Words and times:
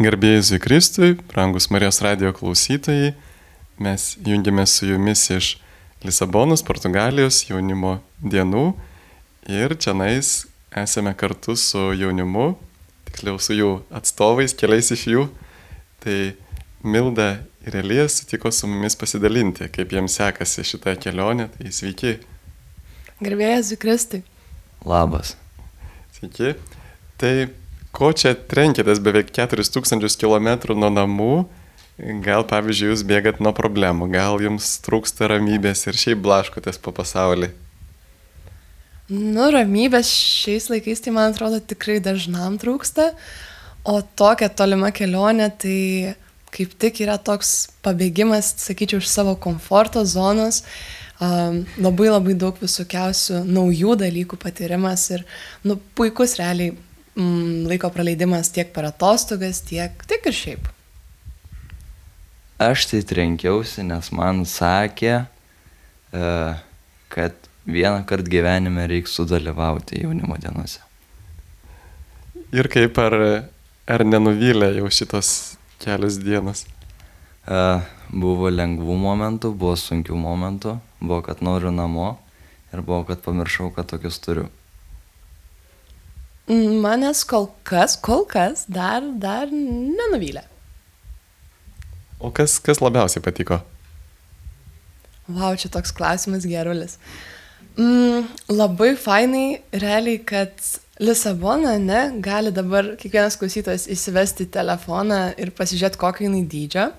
Garbėjai 0.00 0.56
Kristui, 0.56 1.18
brangus 1.28 1.66
Marijos 1.68 1.98
radio 2.00 2.30
klausytojai, 2.32 3.10
mes 3.76 4.06
jungiamės 4.24 4.78
su 4.78 4.88
jumis 4.88 5.26
iš 5.28 5.48
Lisabonos, 6.00 6.62
Portugalijos 6.64 7.42
jaunimo 7.44 7.98
dienų 8.24 8.70
ir 9.52 9.76
čia 9.76 9.92
nais 9.92 10.46
esame 10.72 11.12
kartu 11.12 11.58
su 11.60 11.90
jaunimu, 11.92 12.54
tiksliau 13.10 13.36
su 13.36 13.52
jų 13.58 13.70
atstovais, 13.92 14.56
keliais 14.56 14.88
iš 14.96 15.04
jų. 15.12 15.28
Tai 16.00 16.18
Milda 16.82 17.42
ir 17.60 17.76
Elijas 17.84 18.22
sutiko 18.22 18.48
su 18.50 18.66
mumis 18.66 18.96
pasidalinti, 18.96 19.68
kaip 19.68 19.92
jiems 19.92 20.16
sekasi 20.16 20.64
šitą 20.72 20.96
kelionę. 21.04 21.50
Tai 21.52 21.68
sveiki. 21.68 22.16
Garbėjai 23.20 23.76
Kristui. 23.76 24.24
Labas. 24.88 25.36
Sveiki. 26.16 26.56
Tai 27.20 27.34
ko 27.92 28.12
čia 28.16 28.34
trenkėtės 28.34 29.00
beveik 29.04 29.32
4000 29.36 30.16
km 30.20 30.48
nuo 30.74 30.90
namų, 30.92 31.34
gal 32.24 32.46
pavyzdžiui 32.48 32.92
jūs 32.92 33.04
bėgat 33.06 33.42
nuo 33.44 33.52
problemų, 33.56 34.08
gal 34.14 34.40
jums 34.42 34.78
trūksta 34.84 35.28
ramybės 35.30 35.86
ir 35.86 35.98
šiaip 36.00 36.22
blaškotės 36.24 36.80
po 36.82 36.94
pasaulį. 36.96 37.52
Nu, 39.12 39.50
ramybės 39.52 40.08
šiais 40.08 40.70
laikais, 40.72 41.02
tai 41.04 41.12
man 41.12 41.34
atrodo, 41.34 41.58
tikrai 41.60 41.98
dažnam 42.00 42.56
trūksta, 42.60 43.10
o 43.84 43.98
tokia 44.16 44.48
tolima 44.48 44.92
kelionė, 44.94 45.50
tai 45.60 45.78
kaip 46.52 46.72
tik 46.80 47.02
yra 47.04 47.18
toks 47.20 47.72
pabėgimas, 47.84 48.54
sakyčiau, 48.62 49.02
iš 49.02 49.10
savo 49.10 49.34
komforto 49.40 50.04
zonos, 50.08 50.62
um, 51.20 51.60
labai 51.80 52.08
labai 52.12 52.36
daug 52.38 52.56
visokiausių 52.60 53.42
naujų 53.48 53.98
dalykų 54.00 54.38
patyrimas 54.40 55.10
ir, 55.12 55.26
nu, 55.66 55.76
puikus 55.98 56.38
realiai 56.40 56.76
mm, 57.16 57.66
laiko 57.70 57.90
praleidimas 57.92 58.52
tiek 58.54 58.72
per 58.74 58.88
atostogas, 58.88 59.62
tiek, 59.66 60.04
tiek 60.08 60.28
ir 60.28 60.36
šiaip? 60.36 60.68
Aš 62.62 62.86
tai 62.90 63.00
trenkiausi, 63.02 63.82
nes 63.86 64.12
man 64.14 64.44
sakė, 64.46 65.24
e, 66.14 66.28
kad 67.12 67.48
vieną 67.66 68.04
kartą 68.06 68.30
gyvenime 68.30 68.86
reikia 68.86 69.10
sudalyvauti 69.10 70.02
jaunimo 70.04 70.36
dienose. 70.38 70.80
Ir 72.52 72.68
kaip 72.70 72.98
ar, 73.00 73.16
ar 73.88 74.04
nenuvylė 74.06 74.74
jau 74.76 74.90
šitos 74.92 75.56
kelios 75.82 76.20
dienos? 76.22 76.66
E, 77.48 77.60
buvo 78.12 78.50
lengvų 78.52 78.98
momentų, 79.08 79.54
buvo 79.56 79.74
sunkių 79.80 80.18
momentų, 80.18 80.76
buvo, 81.00 81.22
kad 81.26 81.42
noriu 81.42 81.72
namo 81.74 82.18
ir 82.72 82.84
buvo, 82.84 83.02
kad 83.08 83.24
pamiršau, 83.24 83.72
kad 83.74 83.90
tokius 83.90 84.20
turiu. 84.22 84.50
Manęs 86.50 87.22
kol 87.28 87.50
kas, 87.62 87.94
kol 87.96 88.24
kas 88.26 88.64
dar, 88.66 89.04
dar 89.22 89.50
nenuvylė. 89.52 90.42
O 92.22 92.30
kas, 92.34 92.58
kas 92.62 92.82
labiausiai 92.82 93.22
patiko? 93.22 93.60
Vau, 95.30 95.52
čia 95.58 95.70
toks 95.70 95.94
klausimas 95.94 96.46
gerulis. 96.46 96.98
Mm, 97.78 98.26
labai 98.52 98.92
fainai, 99.00 99.62
realiai, 99.72 100.18
kad 100.26 100.52
Lisabona, 101.02 101.78
ne, 101.80 102.02
gali 102.22 102.52
dabar 102.54 102.92
kiekvienas 103.00 103.38
klausytojas 103.40 103.86
įsivesti 103.90 104.48
telefoną 104.52 105.22
ir 105.40 105.54
pasižiūrėti, 105.56 105.98
kokio 105.98 106.26
jinai 106.26 106.42
dydžio, 106.50 106.90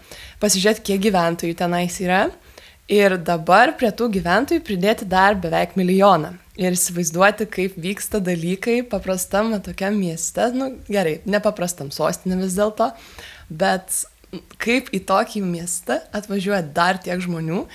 pasižiūrėti, 0.42 0.88
kiek 0.90 1.04
gyventojų 1.04 1.60
tenais 1.60 2.00
yra 2.04 2.26
ir 2.92 3.18
dabar 3.26 3.74
prie 3.80 3.92
tų 3.96 4.10
gyventojų 4.18 4.64
pridėti 4.66 5.08
dar 5.10 5.38
beveik 5.40 5.78
milijoną. 5.80 6.36
Ir 6.60 6.76
įsivaizduoti, 6.76 7.48
kaip 7.50 7.78
vyksta 7.82 8.20
dalykai 8.22 8.84
paprastam 8.86 9.56
tokiam 9.66 9.96
mieste, 9.98 10.52
nu 10.54 10.76
gerai, 10.86 11.18
nepaprastam 11.26 11.90
sostinė 11.90 12.44
vis 12.44 12.54
dėlto, 12.60 12.92
bet 13.50 14.04
kaip 14.62 14.92
į 14.94 15.02
tokį 15.10 15.42
miestą 15.48 16.00
atvažiuoja 16.14 16.62
dar 16.76 17.02
tiek 17.02 17.22
žmonių. 17.24 17.66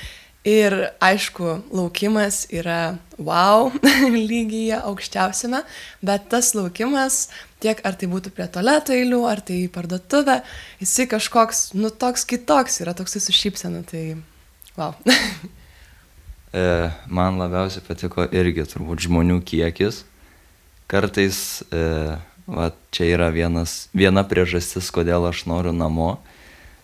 Ir 0.49 0.73
aišku, 1.03 1.59
laukimas 1.75 2.45
yra 2.55 2.97
wow 3.19 3.73
lygyje 4.31 4.79
aukščiausiame, 4.79 5.65
bet 6.01 6.31
tas 6.31 6.55
laukimas, 6.55 7.27
tiek 7.61 7.83
ar 7.85 7.99
tai 7.99 8.07
būtų 8.09 8.33
prie 8.37 8.47
toleto 8.55 8.95
eilių, 8.95 9.25
ar 9.29 9.43
tai 9.45 9.65
į 9.67 9.73
parduotuvę, 9.75 10.39
jisai 10.81 11.09
kažkoks, 11.11 11.73
nu 11.77 11.91
toks 11.91 12.25
kitoks 12.31 12.81
yra, 12.87 12.95
toks 12.97 13.19
su 13.27 13.35
šypsena, 13.35 13.83
tai 13.91 14.05
wow. 14.79 14.95
E, 16.49 16.91
man 17.13 17.37
labiausiai 17.37 17.85
patiko 17.85 18.25
irgi 18.33 18.65
turbūt 18.65 19.03
žmonių 19.05 19.43
kiekis. 19.45 19.99
Kartais 20.89 21.61
e, 21.69 21.83
va, 22.49 22.71
čia 22.89 23.11
yra 23.13 23.29
vienas, 23.35 23.91
viena 23.93 24.25
priežastis, 24.25 24.89
kodėl 24.89 25.29
aš 25.29 25.43
noriu 25.51 25.75
namo, 25.77 26.15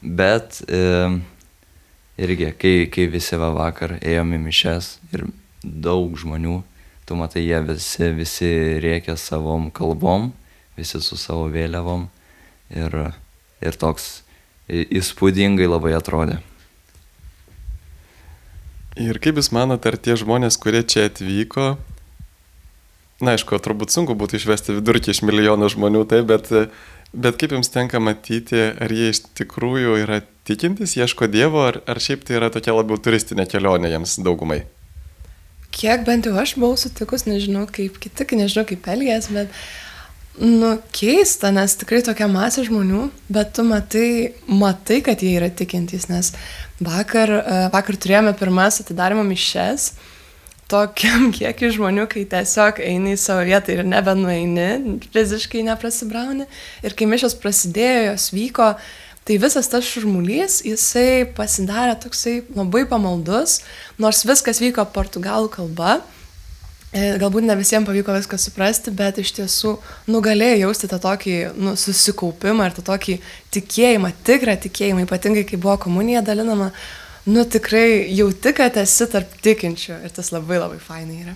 bet 0.04 0.60
e, 0.68 0.82
irgi, 2.20 2.52
kai, 2.60 2.74
kai 2.92 3.08
visi 3.08 3.40
va 3.40 3.54
vakar 3.56 3.96
ėjome 4.02 4.42
mišes 4.44 4.98
ir 5.16 5.24
daug 5.64 6.12
žmonių, 6.20 6.60
tu 7.08 7.16
matai, 7.16 7.46
jie 7.48 7.64
visi, 7.64 8.12
visi 8.20 8.54
rėkia 8.84 9.16
savom 9.16 9.70
kalbom, 9.72 10.34
visi 10.76 11.00
su 11.00 11.16
savo 11.16 11.48
vėliavom 11.48 12.10
ir, 12.68 13.00
ir 13.64 13.80
toks 13.80 14.18
įspūdingai 14.68 15.72
labai 15.72 15.96
atrodė. 15.96 16.42
Ir 18.94 19.18
kaip 19.18 19.40
Jūs 19.40 19.50
manote, 19.50 19.90
ar 19.90 19.98
tie 19.98 20.14
žmonės, 20.14 20.54
kurie 20.62 20.84
čia 20.86 21.08
atvyko, 21.08 21.74
na 23.24 23.34
aišku, 23.34 23.58
turbūt 23.58 23.90
sunku 23.90 24.14
būtų 24.18 24.38
išvesti 24.38 24.76
vidurkį 24.76 25.10
iš 25.10 25.22
milijono 25.26 25.66
žmonių, 25.72 26.04
tai, 26.10 26.20
bet, 26.26 26.50
bet 27.10 27.40
kaip 27.40 27.56
Jums 27.56 27.72
tenka 27.74 27.98
matyti, 27.98 28.60
ar 28.70 28.94
jie 28.94 29.10
iš 29.10 29.24
tikrųjų 29.40 29.98
yra 30.04 30.20
tikintis, 30.46 30.94
ieško 30.94 31.26
Dievo, 31.32 31.64
ar, 31.72 31.80
ar 31.90 31.98
šiaip 31.98 32.22
tai 32.26 32.38
yra 32.38 32.52
tokia 32.54 32.76
labiau 32.76 33.00
turistinė 33.02 33.48
kelionė 33.50 33.90
jiems 33.90 34.20
daugumai? 34.22 34.62
Kiek 35.74 36.04
bent 36.06 36.28
jau 36.28 36.36
aš 36.38 36.54
buvau 36.54 36.78
sutikus, 36.78 37.26
nežinau 37.26 37.66
kaip 37.66 37.98
kiti, 37.98 38.28
nežinau 38.38 38.62
kaip 38.68 38.86
elgės, 38.94 39.26
bet, 39.34 39.50
nu, 40.38 40.76
keista, 40.94 41.50
nes 41.54 41.74
tikrai 41.80 42.04
tokia 42.06 42.28
masė 42.30 42.68
žmonių, 42.68 43.08
bet 43.34 43.56
tu 43.58 43.66
matai, 43.66 44.36
matai, 44.46 45.00
kad 45.02 45.18
jie 45.24 45.34
yra 45.40 45.50
tikintys, 45.50 46.06
nes 46.12 46.30
Vakar, 46.82 47.30
e, 47.30 47.58
vakar 47.70 47.94
turėjome 47.94 48.32
pirmas 48.34 48.80
atidarimo 48.82 49.22
mišes 49.26 49.92
tokiam 50.70 51.28
kiekiu 51.36 51.70
žmonių, 51.76 52.08
kai 52.10 52.24
tiesiog 52.30 52.80
eini 52.82 53.14
į 53.14 53.20
savo 53.20 53.44
vietą 53.46 53.76
ir 53.76 53.84
nebenueini, 53.86 54.98
fiziškai 55.14 55.62
neprasibrauni. 55.68 56.48
Ir 56.82 56.96
kai 56.98 57.06
mišos 57.10 57.36
prasidėjo, 57.38 58.08
jos 58.10 58.26
vyko, 58.34 58.72
tai 59.24 59.38
visas 59.40 59.70
tas 59.70 59.86
šurmulys, 59.86 60.62
jisai 60.66 61.24
pasidarė 61.36 61.94
toksai 62.02 62.40
labai 62.56 62.82
pamaldus, 62.90 63.60
nors 64.02 64.24
viskas 64.26 64.60
vyko 64.64 64.84
portugalų 64.96 65.52
kalba. 65.54 66.00
E, 66.94 67.16
galbūt 67.18 67.42
ne 67.42 67.56
visiems 67.58 67.88
pavyko 67.88 68.14
viską 68.14 68.38
suprasti, 68.38 68.92
bet 68.94 69.16
iš 69.18 69.32
tiesų 69.34 69.72
nugalėjai 70.14 70.60
jausti 70.60 70.86
tą 70.86 71.00
tokį 71.02 71.32
nu, 71.58 71.72
susikaupimą 71.74 72.68
ir 72.68 72.76
tą 72.76 72.84
tokį 72.86 73.16
tikėjimą, 73.56 74.12
tikrą 74.28 74.54
tikėjimą, 74.62 75.02
ypatingai 75.08 75.42
kai 75.48 75.58
buvo 75.58 75.74
komunija 75.88 76.22
dalinama, 76.22 76.68
nu 77.26 77.42
tikrai 77.50 78.12
jauti, 78.14 78.52
kad 78.54 78.78
esi 78.78 79.08
tarp 79.10 79.32
tikinčių 79.42 79.96
ir 80.06 80.14
tas 80.14 80.30
labai 80.30 80.60
labai 80.62 80.78
fainai 80.78 81.18
yra. 81.24 81.34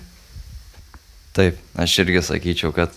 Taip, 1.35 1.59
aš 1.75 1.97
irgi 2.05 2.23
sakyčiau, 2.29 2.71
kad 2.75 2.95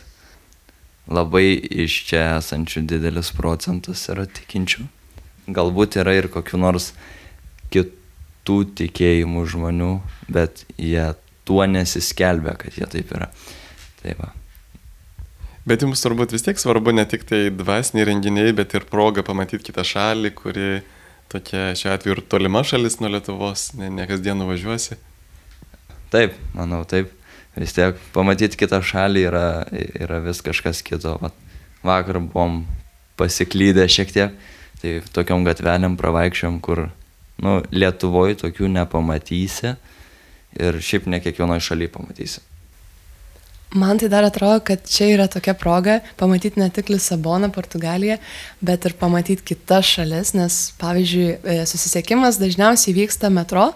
labai 1.11 1.59
iš 1.83 1.99
čia 2.13 2.23
esančių 2.37 2.85
didelis 2.95 3.33
procentas 3.35 4.05
yra 4.13 4.29
tikinčių. 4.31 4.87
Galbūt 5.51 5.99
yra 5.99 6.15
ir 6.15 6.31
kokiu 6.31 6.63
nors 6.63 6.93
kitų 7.75 8.61
tikėjimų 8.79 9.45
žmonių, 9.51 9.93
bet 10.31 10.63
jie 10.79 11.11
tuo 11.49 11.67
nesiskelbia, 11.67 12.55
kad 12.59 12.79
jie 12.79 12.87
taip 12.91 13.13
yra. 13.17 13.29
Tai 14.03 14.15
va. 14.19 14.33
Bet 15.69 15.85
jums 15.85 16.03
turbūt 16.03 16.35
vis 16.35 16.43
tiek 16.43 16.59
svarbu 16.59 16.95
ne 16.95 17.05
tik 17.07 17.23
tai 17.29 17.45
dvasiniai 17.55 18.09
renginiai, 18.09 18.55
bet 18.59 18.75
ir 18.75 18.87
proga 18.91 19.23
pamatyti 19.27 19.69
kitą 19.69 19.85
šalį, 19.87 20.33
kuri 20.35 20.69
tokia 21.31 21.71
šiuo 21.79 21.93
atveju 21.95 22.17
ir 22.17 22.23
tolima 22.31 22.65
šalis 22.67 22.99
nuo 23.01 23.13
Lietuvos, 23.13 23.71
ne, 23.79 23.91
ne 23.95 24.07
kasdien 24.11 24.39
nuvažiuosi. 24.43 24.99
Taip, 26.13 26.35
manau, 26.57 26.83
taip. 26.89 27.15
Vis 27.55 27.75
tiek 27.77 27.99
pamatyti 28.15 28.59
kitą 28.59 28.81
šalį 28.85 29.23
yra, 29.29 29.47
yra 30.03 30.19
vis 30.25 30.41
kažkas 30.45 30.81
kito. 30.85 31.15
Vat, 31.23 31.37
vakar 31.85 32.19
buvom 32.25 32.63
pasiklydę 33.21 33.87
šiek 33.93 34.13
tiek, 34.13 34.35
tai 34.83 34.99
tokiom 35.15 35.45
gatvelėm 35.47 35.95
pravaikščiom, 36.01 36.59
kur 36.65 36.89
nu, 37.43 37.59
Lietuvoje 37.71 38.41
tokių 38.43 38.73
nepamatysi 38.73 39.77
ir 40.61 40.81
šiaip 40.81 41.07
ne 41.07 41.21
kiekvienoje 41.23 41.69
šalyje 41.69 41.93
pamatysi. 41.93 42.41
Man 43.75 43.97
tai 43.97 44.11
dar 44.13 44.25
atrodo, 44.25 44.61
kad 44.61 44.85
čia 44.85 45.07
yra 45.15 45.27
tokia 45.33 45.55
proga 45.57 46.01
pamatyti 46.21 46.61
ne 46.61 46.69
tik 46.69 46.91
Lisaboną, 46.93 47.49
Portugaliją, 47.53 48.19
bet 48.61 48.85
ir 48.85 48.93
pamatyti 49.01 49.47
kitas 49.49 49.89
šalis, 49.89 50.35
nes 50.37 50.59
pavyzdžiui, 50.81 51.29
e, 51.41 51.55
susisiekimas 51.67 52.37
dažniausiai 52.41 52.93
vyksta 52.99 53.31
metro 53.33 53.71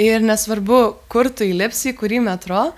ir 0.00 0.24
nesvarbu, 0.24 0.80
kur 1.12 1.28
tu 1.28 1.44
įlipsi, 1.44 1.92
kurį 1.92 2.22
metro, 2.24 2.70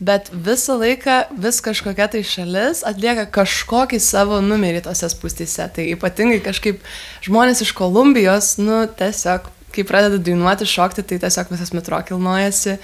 bet 0.00 0.30
visą 0.32 0.78
laiką 0.80 1.18
vis 1.44 1.60
kažkokia 1.60 2.08
tai 2.16 2.24
šalis 2.24 2.80
atlieka 2.88 3.26
kažkokį 3.28 4.00
savo 4.00 4.40
numerį 4.40 4.80
tose 4.88 5.12
spūstyse. 5.12 5.68
Tai 5.76 5.84
ypatingai 5.92 6.40
kažkaip 6.44 6.80
žmonės 7.26 7.62
iš 7.66 7.74
Kolumbijos, 7.76 8.56
nu, 8.64 8.86
tiesiog 8.88 9.52
kai 9.74 9.84
pradeda 9.86 10.20
dainuoti, 10.22 10.66
šokti, 10.68 11.04
tai 11.08 11.18
tiesiog 11.22 11.50
visas 11.52 11.72
metro 11.76 11.98
kilnojasi, 12.08 12.76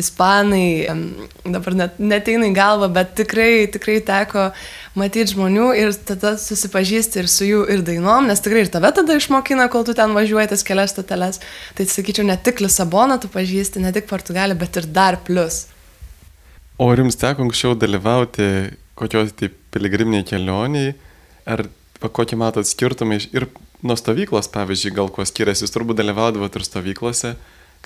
ispanai, 0.00 0.88
dabar 1.44 1.76
net 1.78 2.00
neteina 2.00 2.48
į 2.48 2.56
galvą, 2.56 2.90
bet 2.96 3.14
tikrai, 3.20 3.66
tikrai 3.74 3.98
teko 4.08 4.48
matyti 4.98 5.34
žmonių 5.34 5.68
ir 5.78 5.92
tada 6.08 6.34
susipažįsti 6.40 7.22
ir 7.22 7.30
su 7.30 7.48
jų 7.48 7.62
ir 7.74 7.84
dainom, 7.86 8.28
nes 8.30 8.42
tikrai 8.44 8.64
ir 8.66 8.72
tave 8.72 8.92
tada 8.96 9.18
išmokina, 9.20 9.68
kol 9.72 9.86
tu 9.86 9.94
ten 9.98 10.16
važiuoji 10.16 10.52
tas 10.54 10.66
kelias 10.66 10.96
stoteles. 10.96 11.42
Tai 11.78 11.88
sakyčiau, 11.88 12.26
ne 12.26 12.38
tik 12.40 12.64
Lisaboną 12.64 13.20
tu 13.22 13.30
pažįsti, 13.32 13.84
ne 13.84 13.94
tik 13.94 14.08
Portugaliją, 14.10 14.58
bet 14.58 14.80
ir 14.80 14.90
dar 14.90 15.20
plus. 15.24 15.66
O 16.78 16.90
ar 16.92 17.00
jums 17.00 17.18
teko 17.18 17.46
anksčiau 17.46 17.74
dalyvauti 17.78 18.48
kokios 18.98 19.32
tai 19.38 19.50
piligriminiai 19.74 20.26
kelioniai, 20.26 20.94
ar 21.46 21.66
kokį 22.02 22.38
matot 22.38 22.66
skirtumą 22.66 23.18
ir 23.34 23.48
nuo 23.82 23.96
stovyklos, 23.98 24.50
pavyzdžiui, 24.54 24.94
gal 24.96 25.12
kuo 25.12 25.26
skiriasi, 25.28 25.64
jūs 25.66 25.74
turbūt 25.74 26.00
dalyvaudavot 26.00 26.56
ir 26.58 26.66
stovyklose 26.66 27.36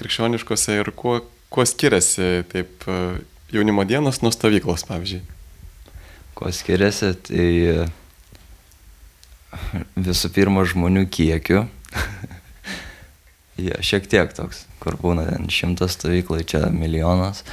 krikščioniškose 0.01 0.79
ir 0.81 0.91
kuo, 0.97 1.21
kuo 1.53 1.65
skiriasi 1.69 2.45
taip 2.53 2.87
e, 2.89 2.99
jaunimo 3.53 3.85
dienos 3.89 4.23
nuo 4.25 4.33
stovyklos, 4.33 4.87
pavyzdžiui? 4.89 5.23
Kuo 6.39 6.53
skiriasi, 6.55 7.13
tai 7.29 7.49
visų 10.01 10.33
pirma 10.33 10.65
žmonių 10.69 11.05
kiekiu. 11.13 11.67
ja, 13.67 13.77
šiek 13.85 14.09
tiek 14.09 14.33
toks, 14.37 14.65
kur 14.81 14.97
būna 15.01 15.27
ten 15.29 15.51
šimtas 15.53 15.99
stovyklai, 15.99 16.41
čia 16.49 16.65
milijonas. 16.73 17.45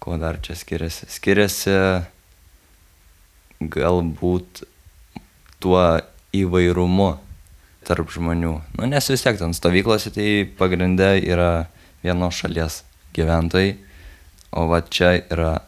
Kuo 0.00 0.16
dar 0.20 0.40
čia 0.40 0.56
skiriasi? 0.56 1.10
Skiriasi 1.12 1.76
galbūt 3.60 4.64
tuo 5.60 5.84
įvairumu 6.36 7.12
tarp 7.86 8.10
žmonių. 8.12 8.54
Nu, 8.78 8.88
nes 8.90 9.10
vis 9.10 9.22
tiek 9.22 9.38
ten 9.38 9.54
stovyklose 9.56 10.12
tai 10.14 10.28
pagrindė 10.58 11.16
yra 11.22 11.68
vienos 12.02 12.38
šalies 12.40 12.82
gyventojai, 13.16 13.76
o 14.56 14.66
va 14.70 14.82
čia 14.82 15.16
yra, 15.20 15.58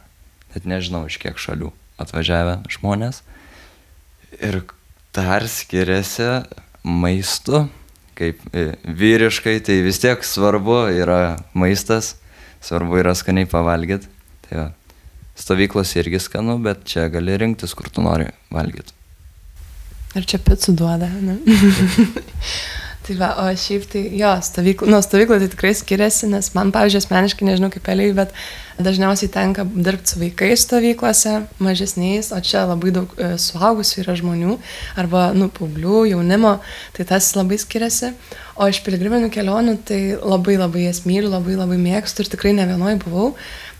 net 0.54 0.68
nežinau 0.68 1.06
iš 1.08 1.18
kiek 1.22 1.38
šalių 1.40 1.70
atvažiavę 2.02 2.60
žmonės. 2.72 3.22
Ir 4.38 4.62
dar 5.16 5.46
skiriasi 5.50 6.28
maistu, 6.84 7.66
kaip 8.18 8.42
e, 8.52 8.72
vyriškai, 8.82 9.58
tai 9.64 9.80
vis 9.86 10.00
tiek 10.02 10.22
svarbu 10.26 10.84
yra 10.98 11.38
maistas, 11.58 12.16
svarbu 12.64 13.00
yra 13.02 13.14
skaniai 13.18 13.48
pavalgyti. 13.50 14.10
Tai 14.48 14.60
va, 14.60 14.68
stovyklos 15.38 15.94
irgi 15.98 16.20
skanu, 16.22 16.58
bet 16.62 16.86
čia 16.88 17.08
gali 17.12 17.38
rinktis, 17.38 17.74
kur 17.78 17.90
tu 17.92 18.02
nori 18.04 18.30
valgyti. 18.54 18.97
Ir 20.16 20.24
čia 20.28 20.40
picų 20.40 20.72
duoda, 20.78 21.08
tai 23.08 23.16
va, 23.16 23.28
o 23.40 23.44
šiaip 23.56 23.84
tai, 23.92 24.02
jo, 24.16 24.30
stovykla, 24.44 24.88
nu, 24.92 25.00
stovykla 25.04 25.38
tai 25.40 25.48
tikrai 25.52 25.74
skiriasi, 25.76 26.28
nes 26.32 26.50
man, 26.56 26.72
pavyzdžiui, 26.72 27.02
asmeniškai, 27.04 27.46
nežinau 27.48 27.70
kaip 27.72 27.88
eliai, 27.92 28.14
bet 28.16 28.32
dažniausiai 28.84 29.30
tenka 29.32 29.64
dirbti 29.68 30.12
su 30.12 30.20
vaikais 30.20 30.64
stovyklose, 30.66 31.34
mažesniais, 31.64 32.30
o 32.36 32.40
čia 32.44 32.66
labai 32.68 32.92
daug 32.96 33.14
e, 33.16 33.30
suaugusių 33.40 34.02
yra 34.04 34.16
žmonių, 34.18 34.58
arba, 35.00 35.28
nu, 35.36 35.48
paauglių, 35.52 36.02
jaunimo, 36.14 36.58
tai 36.96 37.08
tas 37.08 37.30
labai 37.36 37.60
skiriasi. 37.60 38.12
O 38.58 38.68
iš 38.68 38.82
piligriminių 38.86 39.30
kelionių, 39.32 39.78
tai 39.88 40.02
labai 40.18 40.58
labai 40.60 40.88
jas 40.88 41.04
myliu, 41.08 41.30
labai 41.32 41.56
labai 41.56 41.78
mėgstu 41.80 42.24
ir 42.24 42.32
tikrai 42.34 42.56
ne 42.56 42.68
vienoj 42.68 43.00
buvau. 43.06 43.32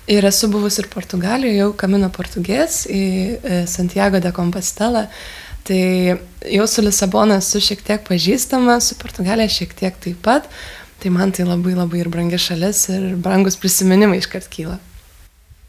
Ir 0.09 0.25
esu 0.25 0.49
buvus 0.49 0.79
ir 0.81 0.89
Portugalijoje, 0.89 1.59
jau 1.59 1.73
Kamino 1.77 2.09
Portugės 2.09 2.87
į 2.89 3.03
e, 3.05 3.61
Santiago 3.69 4.23
de 4.25 4.33
Compostela. 4.33 5.05
Tai 5.67 5.83
jau 6.49 6.67
su 6.71 6.83
Lisabona 6.85 7.41
esu 7.43 7.61
šiek 7.61 7.83
tiek 7.85 8.05
pažįstama, 8.07 8.79
su 8.81 8.97
Portugalija 9.01 9.51
šiek 9.53 9.75
tiek 9.77 9.97
taip 10.01 10.21
pat. 10.25 10.47
Tai 10.99 11.11
man 11.15 11.31
tai 11.31 11.47
labai 11.47 11.77
labai 11.79 12.03
ir 12.03 12.11
brangi 12.11 12.39
šalis 12.43 12.89
ir 12.91 13.11
brangus 13.23 13.59
prisiminimai 13.61 14.19
iškart 14.19 14.49
kyla. 14.51 14.79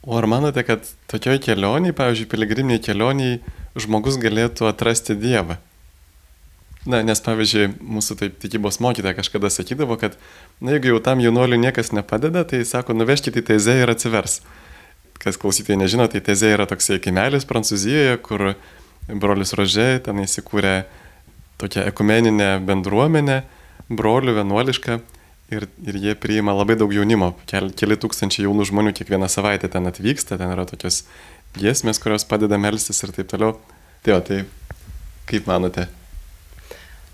O 0.02 0.16
ar 0.18 0.26
manote, 0.32 0.64
kad 0.66 0.88
tokioj 1.12 1.42
kelioniai, 1.44 1.94
pavyzdžiui, 1.94 2.30
piligriminiai 2.32 2.82
kelioniai, 2.82 3.42
žmogus 3.78 4.18
galėtų 4.22 4.70
atrasti 4.70 5.14
Dievą? 5.20 5.60
Na, 6.90 7.02
nes 7.04 7.20
pavyzdžiui, 7.22 7.68
mūsų 7.84 8.16
taip 8.22 8.38
tikybos 8.40 8.80
mokytoja 8.82 9.14
kažkada 9.18 9.52
sakydavo, 9.52 10.00
kad, 10.00 10.16
na, 10.64 10.74
jeigu 10.74 10.94
jau 10.94 11.02
tam 11.04 11.20
jaunuoliu 11.22 11.60
niekas 11.60 11.92
nepadeda, 11.94 12.46
tai 12.48 12.64
sako, 12.66 12.96
nuvežkite 12.96 13.44
į 13.44 13.48
tezę 13.52 13.76
ir 13.82 13.92
atsivers. 13.92 14.40
Kas 15.20 15.38
klausytojai 15.38 15.82
nežino, 15.82 16.08
tai 16.08 16.24
tezė 16.24 16.54
yra 16.56 16.66
toksai 16.70 17.02
kaimelis 17.04 17.46
Prancūzijoje, 17.46 18.16
kur 18.24 18.54
brolis 19.18 19.54
Rožė, 19.58 20.00
ten 20.06 20.22
įsikūrė 20.24 20.84
tokia 21.60 21.86
ekumeninė 21.90 22.58
bendruomenė, 22.66 23.42
brolių 23.90 24.38
vienuoliška 24.40 25.00
ir, 25.54 25.68
ir 25.86 26.00
jie 26.00 26.16
priima 26.20 26.54
labai 26.56 26.78
daug 26.80 26.94
jaunimo, 26.94 27.34
keli, 27.50 27.74
keli 27.78 27.98
tūkstančiai 28.00 28.46
jaunų 28.48 28.70
žmonių 28.70 28.96
kiekvieną 28.98 29.30
savaitę 29.32 29.72
ten 29.72 29.90
atvyksta, 29.90 30.38
ten 30.40 30.54
yra 30.54 30.68
tokios 30.70 31.04
giesmės, 31.58 32.02
kurios 32.02 32.28
padeda 32.30 32.60
melstis 32.62 33.02
ir 33.04 33.16
taip 33.16 33.32
toliau. 33.32 33.58
Tai 34.06 34.20
o, 34.20 34.22
tai 34.24 34.44
kaip 35.30 35.50
manote? 35.50 35.90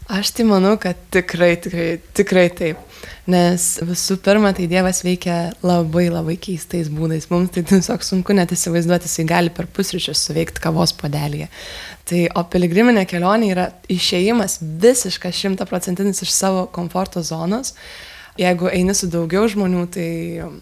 Aš 0.05 0.29
tai 0.37 0.43
manau, 0.45 0.75
kad 0.77 0.99
tikrai, 1.09 1.55
tikrai, 1.57 1.87
tikrai 2.13 2.45
taip. 2.53 2.81
Nes 3.25 3.63
visų 3.81 4.19
pirma, 4.21 4.51
tai 4.53 4.67
Dievas 4.69 4.99
veikia 5.01 5.55
labai 5.65 6.05
labai 6.13 6.35
keistais 6.37 6.91
būdais. 6.93 7.25
Mums 7.31 7.55
tai 7.55 7.63
tiesiog 7.65 8.05
sunku 8.05 8.35
net 8.37 8.53
įsivaizduoti, 8.53 9.09
jisai 9.09 9.25
gali 9.29 9.53
per 9.53 9.65
pusryčius 9.65 10.21
suveikti 10.27 10.61
kavos 10.61 10.93
podelėje. 10.99 11.49
Tai 12.05 12.21
o 12.37 12.45
piligriminė 12.53 13.07
kelionė 13.09 13.49
yra 13.55 13.69
išėjimas 13.89 14.59
visiškas 14.61 15.41
šimtaprocentinis 15.41 16.21
iš 16.21 16.35
savo 16.37 16.67
komforto 16.69 17.25
zonos. 17.25 17.73
Uh, 17.73 18.14
jeigu 18.39 18.67
eini 18.67 18.93
su 18.95 19.07
daugiau 19.11 19.47
žmonių, 19.51 19.83
tai, 19.93 20.07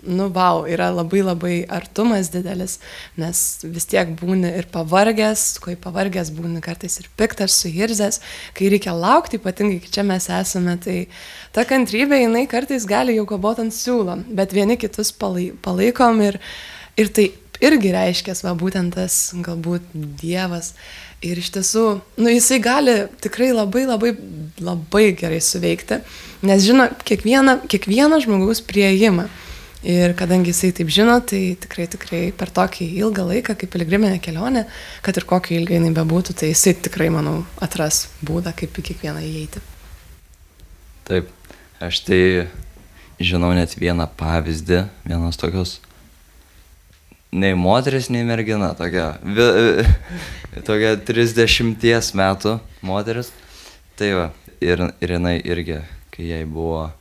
nu, 0.05 0.27
wow, 0.33 0.63
yra 0.69 0.91
labai 0.93 1.23
labai 1.25 1.55
artumas 1.73 2.29
didelis, 2.33 2.77
nes 3.19 3.41
vis 3.63 3.87
tiek 3.89 4.13
būni 4.19 4.51
ir 4.59 4.67
pavargęs, 4.73 5.45
kai 5.63 5.75
pavargęs 5.81 6.33
būni 6.35 6.61
kartais 6.63 6.99
ir 7.01 7.09
piktas, 7.17 7.57
suirzęs, 7.63 8.21
kai 8.57 8.69
reikia 8.73 8.93
laukti, 8.97 9.41
ypatingai, 9.41 9.81
kai 9.83 9.93
čia 9.97 10.05
mes 10.07 10.29
esame, 10.29 10.77
tai 10.83 10.97
ta 11.55 11.65
kantrybė, 11.69 12.21
jinai 12.25 12.45
kartais 12.51 12.85
gali 12.89 13.17
jau 13.17 13.25
kabot 13.29 13.61
ant 13.63 13.73
siūlo, 13.73 14.19
bet 14.29 14.53
vieni 14.53 14.77
kitus 14.81 15.13
palaikom 15.17 16.21
ir, 16.29 16.41
ir 16.99 17.09
tai 17.09 17.31
irgi 17.63 17.93
reiškia, 17.93 18.35
va, 18.45 18.53
būtent 18.57 18.95
tas 18.97 19.17
galbūt 19.45 19.93
Dievas. 20.21 20.73
Ir 21.23 21.39
iš 21.39 21.53
tiesų, 21.55 21.85
nu, 22.19 22.27
jisai 22.31 22.59
gali 22.59 22.97
tikrai 23.23 23.53
labai 23.55 23.85
labai 23.87 24.11
labai 24.63 25.05
gerai 25.17 25.39
suveikti 25.43 26.01
nes 26.43 26.63
žino 26.63 26.89
kiekvieną, 27.07 27.63
kiekvieno 27.71 28.19
žmogaus 28.23 28.61
prieimą. 28.67 29.29
Ir 29.83 30.13
kadangi 30.15 30.53
jisai 30.53 30.71
taip 30.71 30.87
žino, 30.95 31.17
tai 31.27 31.57
tikrai, 31.59 31.89
tikrai 31.91 32.21
per 32.39 32.51
tokį 32.55 32.85
ilgą 33.01 33.25
laiką, 33.27 33.55
kaip 33.59 33.71
piligriminė 33.73 34.21
kelionė, 34.23 34.63
kad 35.03 35.17
ir 35.19 35.25
kokio 35.27 35.57
ilgai 35.57 35.75
jinai 35.75 35.91
bebūtų, 35.97 36.35
tai 36.39 36.53
jisai 36.53 36.71
tikrai, 36.85 37.09
manau, 37.11 37.41
atras 37.63 38.05
būdą, 38.23 38.53
kaip 38.55 38.79
į 38.79 38.85
kiekvieną 38.89 39.23
įeiti. 39.27 39.63
Taip, 41.09 41.27
aš 41.83 41.99
tai 42.07 42.21
žinau 43.19 43.51
net 43.57 43.75
vieną 43.75 44.07
pavyzdį, 44.19 44.85
vienos 45.03 45.39
tokios, 45.39 45.81
nei 47.33 47.55
moteris, 47.57 48.09
nei 48.13 48.23
mergina, 48.27 48.73
tokia, 48.77 49.13
vi, 49.25 49.47
tokia 50.67 50.93
30 51.01 52.13
metų 52.19 52.57
moteris. 52.85 53.31
Tai 53.97 54.09
va, 54.17 54.27
ir, 54.61 54.81
ir 55.01 55.15
jinai 55.17 55.37
irgi 55.41 55.81
kai 56.13 56.27
jai 56.29 56.43
buvo, 56.45 56.91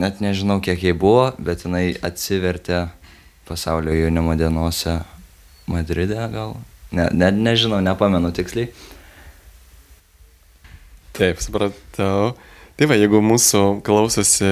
net 0.00 0.20
nežinau 0.24 0.60
kiek 0.64 0.80
jai 0.80 0.94
buvo, 0.96 1.28
bet 1.36 1.66
jinai 1.66 1.92
atsivertė 2.04 2.86
pasaulio 3.48 3.92
jaunimo 3.92 4.36
dienose 4.40 5.02
Madride 5.68 6.28
gal. 6.32 6.56
Ne, 6.94 7.08
ne, 7.12 7.30
nežinau, 7.32 7.80
nepamenu 7.84 8.30
tiksliai. 8.36 8.68
Taip, 11.14 11.40
supratau. 11.42 12.34
Tai 12.74 12.88
va, 12.90 12.96
jeigu 12.98 13.20
mūsų 13.24 13.62
klausosi 13.86 14.50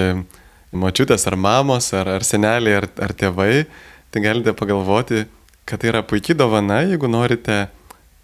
mačiutės 0.73 1.27
ar 1.29 1.37
mamos, 1.37 1.91
ar, 1.97 2.09
ar 2.17 2.25
seneliai, 2.27 2.79
ar, 2.81 2.89
ar 3.03 3.15
tėvai, 3.19 3.65
tai 4.13 4.23
galite 4.25 4.53
pagalvoti, 4.57 5.25
kad 5.65 5.81
tai 5.81 5.93
yra 5.93 6.03
puikiai 6.05 6.37
dovana, 6.37 6.83
jeigu 6.85 7.09
norite, 7.09 7.67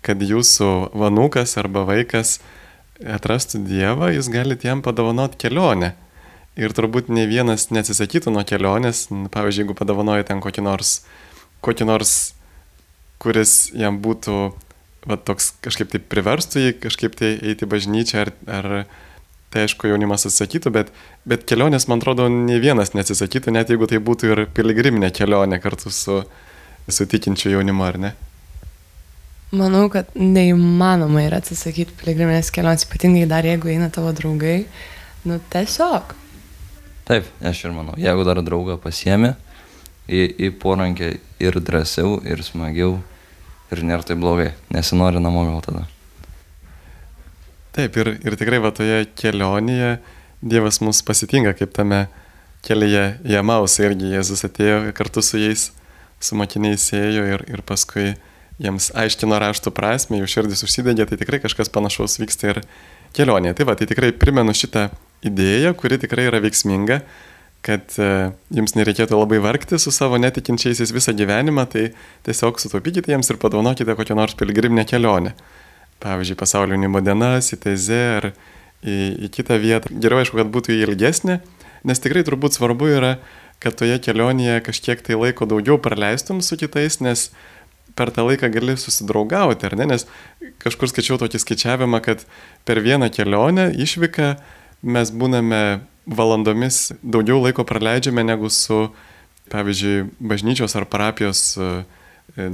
kad 0.04 0.20
jūsų 0.22 0.92
vanukas 0.96 1.56
arba 1.60 1.84
vaikas 1.88 2.38
atrastų 2.98 3.62
Dievą, 3.66 4.10
jūs 4.12 4.30
galite 4.32 4.68
jam 4.68 4.82
padovanoti 4.84 5.38
kelionę. 5.40 5.94
Ir 6.58 6.74
turbūt 6.74 7.08
ne 7.14 7.24
vienas 7.30 7.68
neatsisakytų 7.70 8.32
nuo 8.34 8.42
kelionės, 8.46 9.06
pavyzdžiui, 9.08 9.64
jeigu 9.64 9.76
padovanoja 9.78 10.26
ten 10.26 10.42
kokį 10.42 10.64
nors, 10.66 10.96
kokį 11.62 11.86
nors, 11.86 12.14
kuris 13.22 13.70
jam 13.78 14.00
būtų 14.02 14.38
va, 15.06 15.16
toks 15.16 15.52
kažkaip 15.64 15.92
tai 15.94 16.02
priverstų 16.02 16.64
jį 16.64 16.72
kažkaip 16.82 17.14
tai 17.18 17.36
eiti 17.38 17.68
bažnyčią, 17.70 18.26
ar, 18.26 18.32
ar 18.50 18.68
tai 19.52 19.64
aišku 19.64 19.88
jaunimas 19.88 20.26
atsisakytų, 20.28 20.72
bet, 20.74 20.92
bet 21.28 21.46
kelionės, 21.48 21.88
man 21.88 22.02
atrodo, 22.02 22.28
ne 22.32 22.58
vienas 22.62 22.92
neatsisakytų, 22.96 23.54
net 23.56 23.72
jeigu 23.72 23.88
tai 23.88 24.00
būtų 24.04 24.32
ir 24.32 24.44
piligriminė 24.54 25.10
kelionė 25.14 25.60
kartu 25.62 25.92
su, 25.94 26.20
su 26.88 27.06
tikinčiu 27.08 27.54
jaunimu, 27.56 27.84
ar 27.86 28.00
ne? 28.02 28.14
Manau, 29.56 29.86
kad 29.88 30.10
neįmanoma 30.12 31.24
yra 31.24 31.40
atsisakyti 31.40 31.96
piligriminės 31.96 32.52
kelionės, 32.52 32.84
ypatingai 32.84 33.24
dar 33.30 33.48
jeigu 33.48 33.72
eina 33.72 33.88
tavo 33.92 34.12
draugai. 34.12 34.66
Nu, 35.24 35.38
tiesiog. 35.52 36.12
Taip, 37.08 37.28
aš 37.40 37.64
ir 37.64 37.72
manau, 37.72 37.96
jeigu 37.96 38.26
dar 38.28 38.42
draugą 38.44 38.76
pasiemi 38.82 39.32
į, 40.04 40.26
į 40.36 40.50
porankę 40.60 41.14
ir 41.40 41.56
drąsiau, 41.64 42.18
ir 42.28 42.44
smagiau, 42.44 42.98
ir 43.72 43.84
nėra 43.88 44.04
tai 44.04 44.18
blogai, 44.20 44.50
nesinori 44.74 45.22
namo 45.24 45.46
gal 45.48 45.64
tada. 45.64 45.86
Taip, 47.76 47.98
ir, 48.00 48.14
ir 48.24 48.36
tikrai 48.40 48.60
va 48.64 48.72
toje 48.74 49.04
kelionėje 49.18 49.98
Dievas 50.38 50.78
mus 50.78 51.00
pasitinka, 51.02 51.50
kaip 51.58 51.72
tame 51.74 52.04
kelyje 52.66 53.18
į 53.26 53.40
Amausą 53.40 53.88
irgi 53.88 54.12
Jėzus 54.12 54.44
atėjo 54.46 54.92
kartu 54.94 55.22
su 55.24 55.40
jais, 55.40 55.68
su 56.22 56.38
mokiniais 56.38 56.84
ėjo 56.94 57.24
ir, 57.34 57.44
ir 57.50 57.62
paskui 57.66 58.12
jiems 58.62 58.90
aiškino 58.98 59.38
raštų 59.38 59.72
prasme, 59.74 60.18
jų 60.20 60.30
širdis 60.30 60.64
užsidegė, 60.66 61.06
tai 61.10 61.18
tikrai 61.20 61.40
kažkas 61.42 61.70
panašaus 61.74 62.18
vyksta 62.22 62.52
ir 62.52 62.62
kelionėje. 63.16 63.58
Tai 63.58 63.68
va, 63.70 63.76
tai 63.78 63.86
tikrai 63.90 64.12
primenu 64.14 64.54
šitą 64.54 64.88
idėją, 65.26 65.74
kuri 65.78 65.98
tikrai 66.02 66.28
yra 66.30 66.42
veiksminga, 66.42 67.00
kad 67.66 67.94
e, 67.98 68.10
jums 68.54 68.74
nereikėtų 68.78 69.18
labai 69.18 69.40
vargti 69.42 69.78
su 69.82 69.90
savo 69.94 70.18
netikinčiaisiais 70.22 70.94
visą 70.94 71.14
gyvenimą, 71.18 71.66
tai 71.70 71.88
tiesiog 72.26 72.60
sutaupykite 72.62 73.10
jiems 73.14 73.30
ir 73.30 73.38
padovanokite 73.42 73.98
kokią 73.98 74.18
nors 74.18 74.38
pilgriminę 74.38 74.86
kelionę. 74.88 75.34
Pavyzdžiui, 76.02 76.38
pasaulio 76.38 76.76
jaunimo 76.76 77.02
dienas, 77.02 77.50
į 77.54 77.58
Tezę 77.64 78.02
ar 78.20 78.30
į, 78.30 78.96
į 79.26 79.30
kitą 79.34 79.58
vietą. 79.58 79.90
Geriau 79.90 80.22
aišku, 80.22 80.38
kad 80.38 80.50
būtų 80.54 80.76
ilgesnė, 80.78 81.40
nes 81.88 82.02
tikrai 82.02 82.22
turbūt 82.26 82.54
svarbu 82.54 82.90
yra, 82.94 83.16
kad 83.62 83.74
toje 83.78 83.98
kelionėje 84.02 84.60
kažkiek 84.68 85.02
tai 85.02 85.18
laiko 85.18 85.48
daugiau 85.50 85.78
praleistum 85.82 86.42
su 86.44 86.58
kitais, 86.60 87.00
nes 87.02 87.28
per 87.98 88.12
tą 88.14 88.28
laiką 88.28 88.50
gali 88.54 88.76
susidraugauti, 88.78 89.66
ar 89.66 89.74
ne? 89.80 89.88
Nes 89.90 90.06
kažkur 90.62 90.90
skaičiau 90.92 91.18
tokį 91.18 91.42
skaičiavimą, 91.42 91.98
kad 92.04 92.22
per 92.68 92.78
vieną 92.84 93.10
kelionę 93.10 93.72
išvyką 93.74 94.36
mes 94.86 95.10
būname 95.10 95.80
valandomis 96.06 96.92
daugiau 97.02 97.42
laiko 97.42 97.66
praleidžiame 97.66 98.22
negu 98.24 98.50
su, 98.54 98.86
pavyzdžiui, 99.50 100.12
bažnyčios 100.20 100.76
ar 100.78 100.86
parapijos 100.86 101.42
e, 101.58 101.72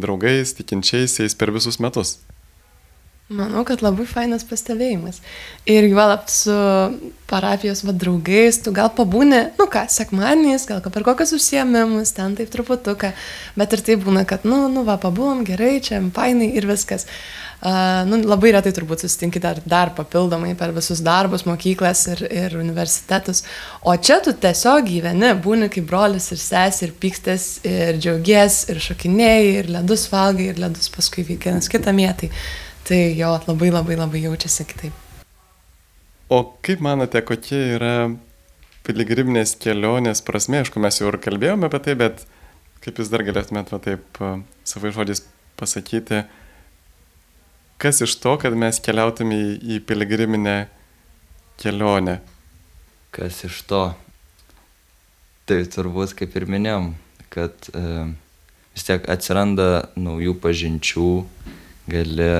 draugais, 0.00 0.56
tikinčiaisiais 0.56 1.36
per 1.36 1.52
visus 1.52 1.78
metus. 1.82 2.16
Manau, 3.32 3.62
kad 3.64 3.80
labai 3.80 4.04
fainas 4.04 4.42
pastebėjimas. 4.44 5.22
Ir 5.64 5.86
juolap 5.88 6.26
su 6.28 6.52
parapijos 7.30 7.80
va 7.86 7.94
draugais, 7.96 8.58
tu 8.60 8.72
gal 8.76 8.90
pabūni, 8.92 9.38
nu 9.56 9.64
ką, 9.72 9.86
sekmaniais, 9.88 10.66
gal 10.68 10.82
per 10.84 11.06
kokius 11.06 11.32
užsiemimus, 11.38 12.12
ten 12.12 12.34
taip 12.36 12.52
truputuką, 12.52 13.14
bet 13.56 13.72
ir 13.72 13.84
tai 13.86 13.96
būna, 14.02 14.26
kad, 14.28 14.44
nu, 14.44 14.66
nu 14.68 14.82
va, 14.84 14.98
pabūm, 15.00 15.40
gerai, 15.48 15.78
čia 15.80 16.02
fainai 16.12 16.50
ir 16.52 16.68
viskas. 16.68 17.08
Uh, 17.64 18.04
nu, 18.04 18.18
labai 18.28 18.50
retai 18.52 18.74
turbūt 18.76 19.06
susitinki 19.06 19.40
dar, 19.40 19.56
dar 19.64 19.94
papildomai 19.96 20.52
per 20.58 20.74
visus 20.76 21.00
darbus, 21.00 21.46
mokyklas 21.48 22.02
ir, 22.12 22.20
ir 22.28 22.58
universitetus. 22.60 23.40
O 23.80 23.94
čia 23.96 24.18
tu 24.20 24.34
tiesiog 24.36 24.84
gyveni, 24.84 25.32
būni 25.40 25.70
kaip 25.72 25.88
brolis 25.88 26.28
ir 26.34 26.42
sesė, 26.42 26.90
ir 26.90 26.94
pykstės, 27.00 27.48
ir 27.64 27.96
džiaugies, 27.96 28.66
ir 28.68 28.84
šokinėjai, 28.84 29.48
ir 29.62 29.72
ledus 29.78 30.04
valgai, 30.12 30.50
ir 30.52 30.60
ledus 30.60 30.92
paskui 30.92 31.24
vienas 31.24 31.72
kitą 31.72 31.96
mėtai. 31.96 32.28
Tai 32.84 33.00
jo, 33.16 33.30
labai 33.48 33.70
labai 33.72 33.96
labai 33.96 34.20
jaučiasi 34.26 34.66
kitaip. 34.68 34.92
O 36.28 36.42
kaip 36.64 36.82
manote, 36.84 37.20
kokia 37.24 37.60
yra 37.78 37.94
piligriminės 38.84 39.54
kelionės 39.60 40.20
prasme? 40.24 40.60
Aišku, 40.60 40.80
mes 40.84 41.00
jau 41.00 41.08
ir 41.08 41.16
kalbėjome 41.24 41.68
apie 41.68 41.80
tai, 41.84 41.94
bet 42.00 42.24
kaip 42.84 43.00
jūs 43.00 43.08
dar 43.12 43.24
galėtumėte 43.24 43.72
va 43.72 43.80
taip 43.84 44.20
savo 44.68 44.92
žodžiais 44.92 45.24
pasakyti, 45.56 46.24
kas 47.80 48.02
iš 48.04 48.18
to, 48.20 48.34
kad 48.42 48.56
mes 48.58 48.80
keliautume 48.84 49.36
į, 49.36 49.48
į 49.76 49.80
piligriminę 49.88 50.56
kelionę? 51.62 52.18
Kas 53.14 53.44
iš 53.48 53.62
to? 53.70 53.84
Tai 55.48 55.58
turbūt, 55.72 56.12
kaip 56.18 56.36
ir 56.36 56.48
minėjom, 56.48 56.92
kad 57.32 57.68
e, 57.72 57.88
vis 58.76 58.86
tiek 58.88 59.04
atsiranda 59.12 59.90
naujų 59.96 60.36
pažinčių, 60.40 61.08
gali 61.92 62.30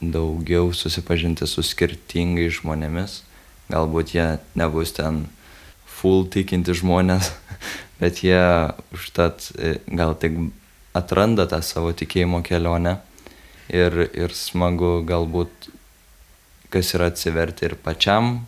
daugiau 0.00 0.72
susipažinti 0.76 1.46
su 1.48 1.64
skirtingais 1.64 2.60
žmonėmis. 2.60 3.22
Galbūt 3.72 4.14
jie 4.14 4.26
nebus 4.58 4.92
ten 4.96 5.24
full 5.86 6.26
tikinti 6.30 6.74
žmonės, 6.76 7.32
bet 8.00 8.22
jie 8.24 8.42
užtat 8.94 9.50
e, 9.56 9.78
gal 9.86 10.14
tik 10.20 10.38
atranda 10.96 11.46
tą 11.50 11.62
savo 11.64 11.92
tikėjimo 11.96 12.42
kelionę 12.46 12.98
ir, 13.68 14.06
ir 14.12 14.34
smagu 14.36 15.00
galbūt, 15.06 15.70
kas 16.72 16.94
yra 16.96 17.10
atsiverti 17.10 17.66
ir 17.68 17.76
pačiam, 17.80 18.46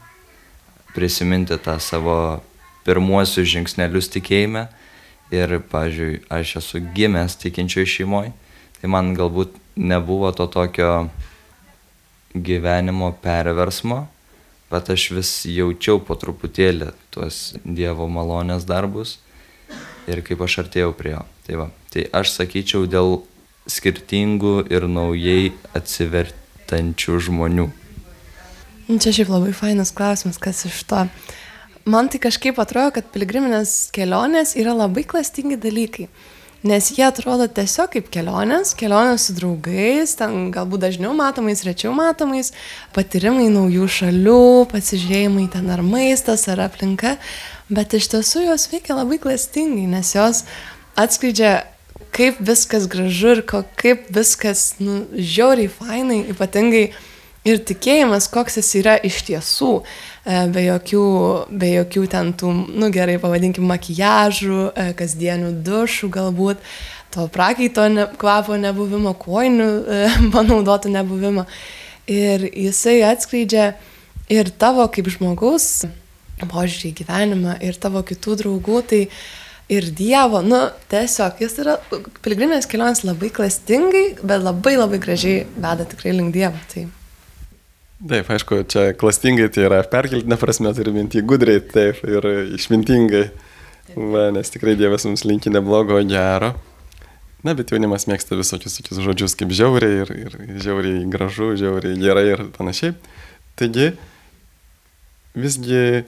prisiminti 0.94 1.58
tą 1.62 1.78
savo 1.82 2.42
pirmuosius 2.86 3.48
žingsnelius 3.48 4.10
tikėjime. 4.14 4.68
Ir, 5.28 5.58
pavyzdžiui, 5.68 6.22
aš 6.32 6.54
esu 6.62 6.80
gimęs 6.96 7.34
tikinčioje 7.36 7.88
šeimoje, 7.98 8.30
tai 8.80 8.88
man 8.88 9.10
galbūt 9.12 9.58
nebuvo 9.76 10.30
to 10.32 10.46
tokio 10.48 11.10
gyvenimo 12.34 13.12
perversmo, 13.22 14.06
bet 14.68 14.90
aš 14.92 15.10
vis 15.16 15.32
jaučiau 15.48 16.00
po 16.04 16.16
truputėlį 16.18 16.92
tuos 17.14 17.56
Dievo 17.64 18.08
malonės 18.12 18.68
darbus 18.68 19.16
ir 20.08 20.22
kaip 20.24 20.44
aš 20.44 20.60
artėjau 20.64 20.92
prie 20.96 21.14
jo. 21.14 21.24
Tai, 21.46 21.58
va, 21.62 21.66
tai 21.92 22.04
aš 22.12 22.34
sakyčiau 22.36 22.88
dėl 22.90 23.22
skirtingų 23.68 24.68
ir 24.72 24.88
naujai 24.88 25.52
atsivertančių 25.76 27.20
žmonių. 27.28 27.68
Čia 28.88 29.12
šiaip 29.12 29.28
labai 29.32 29.52
fainas 29.56 29.92
klausimas, 29.92 30.40
kas 30.40 30.64
iš 30.68 30.80
to. 30.88 31.04
Man 31.88 32.08
tai 32.12 32.20
kažkaip 32.20 32.56
atrodo, 32.60 32.94
kad 32.96 33.08
piligriminės 33.12 33.90
kelionės 33.96 34.54
yra 34.60 34.74
labai 34.76 35.04
klastingi 35.08 35.56
dalykai. 35.60 36.08
Nes 36.66 36.88
jie 36.90 37.04
atrodo 37.06 37.44
tiesiog 37.46 37.92
kaip 37.92 38.08
kelionės, 38.10 38.72
kelionės 38.74 39.28
su 39.28 39.34
draugais, 39.36 40.16
ten 40.18 40.48
galbūt 40.50 40.82
dažniau 40.82 41.12
matomais, 41.14 41.62
rečiau 41.62 41.92
matomais, 41.94 42.50
patyrimai 42.96 43.46
naujų 43.54 43.86
šalių, 43.94 44.40
pasižiūrėjimai 44.72 45.46
ten 45.52 45.70
ar 45.70 45.84
maistas, 45.86 46.48
ar 46.50 46.64
aplinka, 46.66 47.14
bet 47.70 47.94
iš 47.94 48.10
tiesų 48.10 48.48
jos 48.48 48.66
veikia 48.72 48.98
labai 48.98 49.20
klastingai, 49.22 49.86
nes 49.86 50.10
jos 50.16 50.42
atskleidžia, 50.98 51.60
kaip 52.10 52.42
viskas 52.42 52.90
gražu 52.90 53.36
ir 53.36 53.44
ko, 53.46 53.62
kaip 53.78 54.10
viskas, 54.10 54.72
nu, 54.82 55.04
žiauriai 55.14 55.70
fainai, 55.70 56.24
ypatingai 56.34 56.88
ir 57.48 57.62
tikėjimas, 57.68 58.28
koks 58.32 58.58
jis 58.60 58.70
yra 58.80 58.94
iš 59.08 59.22
tiesų. 59.28 59.72
E, 60.28 60.40
be 60.52 60.64
jokių, 60.66 61.04
be 61.60 61.72
jokių 61.72 62.04
ten 62.12 62.32
tų, 62.38 62.52
nu 62.78 62.90
gerai, 62.94 63.16
pavadinkim, 63.22 63.66
makijažų, 63.70 64.60
e, 64.72 64.88
kasdienių 64.98 65.54
dušų 65.66 66.10
galbūt, 66.14 66.62
to 67.14 67.24
prakaito 67.32 67.86
ne, 67.92 68.06
kvapo 68.20 68.58
nebuvimo, 68.60 69.14
koinių 69.18 69.68
e, 69.68 70.02
panaudotų 70.34 70.92
nebuvimo. 70.94 71.46
Ir 72.08 72.46
jisai 72.52 73.00
atskleidžia 73.04 73.72
ir 74.32 74.52
tavo 74.60 74.86
kaip 74.92 75.08
žmogaus 75.12 75.86
požiūrį 76.38 76.92
į 76.92 76.96
gyvenimą, 77.02 77.58
ir 77.64 77.78
tavo 77.80 78.04
kitų 78.06 78.36
draugų, 78.42 78.82
tai 78.92 79.00
ir 79.68 79.88
Dievo, 79.96 80.40
nu, 80.44 80.60
tiesiog 80.92 81.42
jis 81.42 81.58
yra, 81.64 81.76
piligriminės 82.22 82.68
kelionės 82.70 83.04
labai 83.04 83.32
klastingai, 83.34 84.06
bet 84.22 84.44
labai 84.44 84.76
labai 84.78 85.00
gražiai 85.02 85.42
veda 85.56 85.88
tikrai 85.88 86.14
link 86.16 86.36
Dievo. 86.36 86.60
Tai 86.72 86.86
Taip, 87.98 88.28
aišku, 88.30 88.60
čia 88.70 88.92
klastingai 88.94 89.48
tai 89.50 89.64
yra 89.66 89.80
perkeltinė 89.90 90.36
prasme, 90.38 90.70
turi 90.76 90.92
minti 90.94 91.18
gudriai, 91.18 91.58
taip, 91.58 91.98
ir 92.06 92.26
išmintingai. 92.54 93.24
Va, 93.96 94.28
nes 94.30 94.52
tikrai 94.54 94.76
Dievas 94.78 95.06
mums 95.08 95.24
linki 95.26 95.50
neblogo, 95.50 95.96
gero. 96.06 96.52
Na, 97.42 97.54
bet 97.58 97.72
jaunimas 97.74 98.06
mėgsta 98.10 98.38
visokius 98.38 98.76
tokius 98.78 99.00
žodžius 99.02 99.34
kaip 99.38 99.50
žiauriai 99.54 100.02
ir, 100.04 100.12
ir 100.26 100.36
žiauriai 100.62 101.04
gražu, 101.10 101.52
žiauriai 101.58 101.98
gerai 101.98 102.24
ir 102.36 102.42
panašiai. 102.54 102.94
Taigi, 103.58 103.88
visgi, 105.38 106.04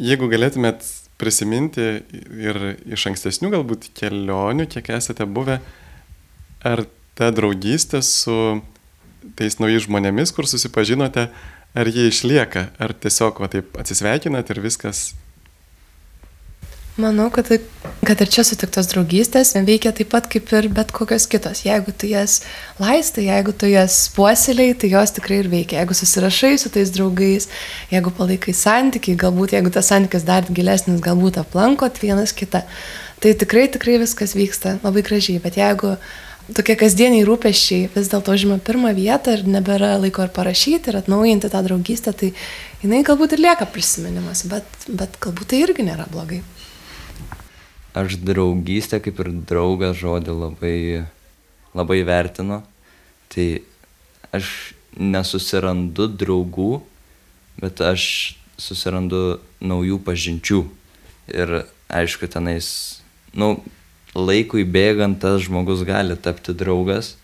jeigu 0.00 0.28
galėtumėt 0.32 0.88
prisiminti 1.20 1.86
ir 2.44 2.60
iš 2.92 3.06
ankstesnių 3.12 3.52
galbūt 3.58 3.90
kelionių, 3.96 4.68
kiek 4.72 4.88
esate 4.96 5.28
buvę, 5.28 5.58
ar 6.64 6.84
ta 7.16 7.28
draugystė 7.32 8.00
su 8.04 8.36
tais 9.38 9.58
naujais 9.60 9.86
žmonėmis, 9.86 10.32
kur 10.36 10.48
susipažinote, 10.48 11.28
ar 11.76 11.92
jie 11.92 12.08
išlieka, 12.10 12.70
ar 12.78 12.96
tiesiog 12.96 13.40
va 13.42 13.50
taip 13.52 13.78
atsisveikinat 13.80 14.52
ir 14.52 14.62
viskas. 14.64 15.08
Manau, 16.96 17.26
kad, 17.28 17.50
kad 18.08 18.20
ir 18.24 18.30
čia 18.32 18.40
sutiktos 18.48 18.88
draugystės 18.88 19.50
veikia 19.66 19.90
taip 19.92 20.08
pat 20.14 20.30
kaip 20.32 20.48
ir 20.56 20.70
bet 20.72 20.94
kokios 20.96 21.26
kitos. 21.28 21.60
Jeigu 21.66 21.92
tu 21.92 22.08
jas 22.08 22.38
laistai, 22.80 23.26
jeigu 23.26 23.52
tu 23.52 23.68
jas 23.68 23.98
puoseliai, 24.16 24.72
tai 24.72 24.94
jos 24.94 25.12
tikrai 25.18 25.42
ir 25.42 25.50
veikia. 25.52 25.82
Jeigu 25.82 25.96
susirašai 25.98 26.54
su 26.56 26.72
tais 26.72 26.94
draugais, 26.94 27.50
jeigu 27.92 28.14
palaikai 28.16 28.56
santykiai, 28.56 29.18
galbūt 29.26 29.58
jeigu 29.58 29.74
tas 29.76 29.92
santykis 29.92 30.24
dar 30.24 30.48
gilesnis, 30.48 31.04
galbūt 31.04 31.36
aplankot 31.42 32.00
vienas 32.00 32.32
kitą, 32.32 32.64
Tai 33.20 33.32
tikrai, 33.34 33.64
tikrai 33.72 33.96
viskas 33.98 34.34
vyksta 34.36 34.76
labai 34.82 35.00
gražiai, 35.04 35.40
bet 35.40 35.56
jeigu 35.56 35.94
tokie 36.54 36.76
kasdieniai 36.78 37.24
rūpeščiai 37.26 37.88
vis 37.94 38.10
dėlto 38.12 38.36
žima 38.38 38.58
pirmą 38.62 38.92
vietą 38.96 39.34
ir 39.34 39.46
nebėra 39.50 39.96
laiko 40.02 40.26
ir 40.26 40.32
parašyti, 40.34 40.92
ir 40.92 41.00
atnaujinti 41.00 41.50
tą 41.50 41.62
draugystę, 41.66 42.12
tai 42.14 42.32
jinai 42.84 43.02
galbūt 43.06 43.34
ir 43.34 43.42
lieka 43.46 43.66
prisiminimas, 43.72 44.44
bet, 44.50 44.68
bet 44.86 45.18
galbūt 45.22 45.50
tai 45.52 45.62
irgi 45.64 45.86
nėra 45.86 46.06
blogai. 46.12 46.42
Aš 47.96 48.18
draugystę 48.20 49.00
kaip 49.00 49.22
ir 49.24 49.32
draugas 49.48 49.96
žodį 49.96 50.34
labai, 50.36 50.78
labai 51.74 52.02
vertinu. 52.06 52.60
Tai 53.32 53.46
aš 54.36 54.50
nesusirandu 54.96 56.06
draugų, 56.12 56.82
bet 57.60 57.80
aš 57.84 58.36
susirandu 58.60 59.40
naujų 59.64 59.98
pažinčių. 60.04 60.60
Ir 61.32 61.56
aišku, 61.90 62.28
tenais, 62.30 62.68
nu, 63.34 63.56
laikui 64.16 64.64
bėgant 64.64 65.20
tas 65.20 65.44
žmogus 65.44 65.84
gali 65.86 66.16
tapti 66.16 66.54
draugas, 66.56 67.14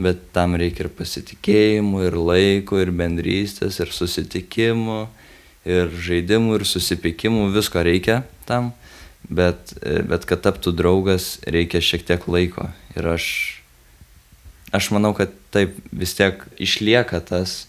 bet 0.00 0.32
tam 0.34 0.56
reikia 0.58 0.86
ir 0.86 0.92
pasitikėjimų, 0.96 2.06
ir 2.08 2.16
laiko, 2.18 2.80
ir 2.82 2.90
bendrystės, 2.96 3.78
ir 3.82 3.92
susitikimų, 3.94 5.04
ir 5.68 5.92
žaidimų, 5.92 6.58
ir 6.58 6.66
susipykimų, 6.68 7.50
visko 7.54 7.84
reikia 7.84 8.22
tam, 8.48 8.72
bet, 9.28 9.76
bet 9.82 10.26
kad 10.28 10.42
taptų 10.48 10.74
draugas, 10.74 11.36
reikia 11.46 11.82
šiek 11.84 12.06
tiek 12.08 12.26
laiko. 12.26 12.70
Ir 12.96 13.06
aš, 13.14 13.28
aš 14.74 14.90
manau, 14.96 15.14
kad 15.16 15.32
taip 15.54 15.76
vis 15.92 16.16
tiek 16.18 16.42
išlieka 16.58 17.20
tas, 17.24 17.64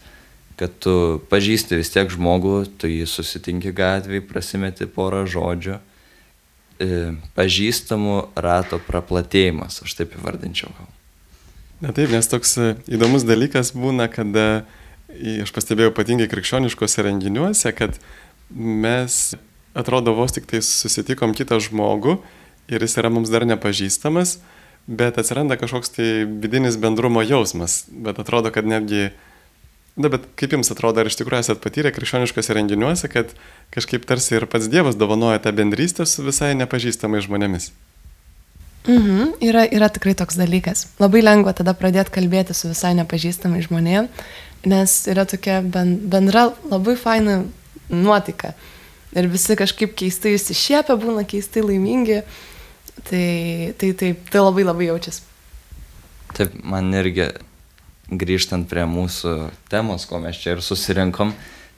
kad 0.55 0.71
tu 0.79 1.19
pažįsti 1.29 1.77
vis 1.77 1.91
tiek 1.91 2.09
žmogų, 2.09 2.63
tu 2.79 2.87
jį 2.89 3.03
susitinki 3.11 3.75
gatvėje, 3.75 4.23
prasimeti 4.25 4.87
porą 4.87 5.25
žodžių 5.27 5.81
pažįstamų 7.35 8.17
rato 8.35 8.79
praplatėjimas, 8.87 9.81
aš 9.85 9.95
taip 9.95 10.15
įvardinčiau. 10.19 10.71
Na 11.83 11.91
taip, 11.95 12.11
nes 12.11 12.27
toks 12.31 12.55
e, 12.57 12.73
įdomus 12.87 13.25
dalykas 13.27 13.73
būna, 13.75 14.07
kada, 14.11 14.65
aš 15.43 15.51
pastebėjau 15.55 15.91
ypatingai 15.91 16.27
krikščioniškose 16.31 17.03
renginiuose, 17.03 17.71
kad 17.75 17.99
mes 18.55 19.35
atrodo 19.75 20.15
vos 20.15 20.35
tik 20.35 20.47
tai 20.47 20.61
susitikom 20.63 21.35
kitą 21.35 21.59
žmogų 21.63 22.17
ir 22.71 22.83
jis 22.83 22.97
yra 23.01 23.11
mums 23.11 23.31
dar 23.31 23.45
nepažįstamas, 23.47 24.39
bet 24.87 25.19
atsiranda 25.19 25.57
kažkoks 25.59 25.95
tai 25.97 26.09
vidinis 26.25 26.79
bendrumo 26.79 27.23
jausmas, 27.25 27.83
bet 27.91 28.19
atrodo, 28.23 28.51
kad 28.55 28.67
netgi 28.67 29.09
Na, 29.95 30.09
bet 30.11 30.25
kaip 30.35 30.51
jums 30.51 30.67
atrodo, 30.73 30.99
ar 30.99 31.07
iš 31.07 31.15
tikrųjų 31.21 31.45
esate 31.45 31.61
patyrę 31.63 31.91
krikščioniškose 31.95 32.55
renginiuose, 32.57 33.07
kad 33.07 33.29
kažkaip 33.71 34.03
tarsi 34.07 34.35
ir 34.35 34.45
pats 34.51 34.67
Dievas 34.67 34.97
dovanoja 34.99 35.39
tą 35.39 35.53
bendrystę 35.55 36.03
su 36.03 36.25
visai 36.25 36.51
nepažįstamais 36.59 37.23
žmonėmis? 37.29 37.69
Mhm, 38.85 39.37
yra, 39.41 39.63
yra 39.71 39.87
tikrai 39.89 40.13
toks 40.19 40.35
dalykas. 40.37 40.89
Labai 40.99 41.23
lengva 41.23 41.55
tada 41.57 41.73
pradėti 41.77 42.11
kalbėti 42.19 42.53
su 42.53 42.69
visai 42.69 42.91
nepažįstamais 42.99 43.69
žmonėmis, 43.69 44.27
nes 44.67 44.97
yra 45.09 45.23
tokia 45.31 45.61
bendra 45.63 46.49
labai 46.67 46.97
faina 46.99 47.39
nuotaika. 47.89 48.51
Ir 49.15 49.31
visi 49.31 49.55
kažkaip 49.55 49.95
keistai 49.95 50.35
įsišiepia, 50.35 50.99
būna 50.99 51.23
keistai 51.23 51.63
laimingi. 51.63 52.19
Tai, 53.05 53.25
tai, 53.79 53.93
tai, 53.95 54.13
tai 54.31 54.41
labai 54.43 54.67
labai 54.67 54.89
jaučiasi. 54.89 55.23
Taip, 56.35 56.55
man 56.67 56.91
irgi 56.95 57.29
grįžtant 58.09 58.67
prie 58.69 58.85
mūsų 58.89 59.35
temos, 59.71 60.05
ko 60.05 60.19
mes 60.21 60.37
čia 60.37 60.55
ir 60.55 60.63
susirinkom, 60.65 61.33